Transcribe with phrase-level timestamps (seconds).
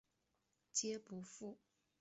[0.73, 1.59] 皆不赴。